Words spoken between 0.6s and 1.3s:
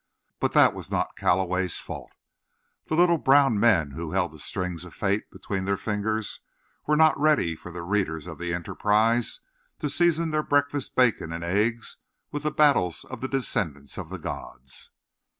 was not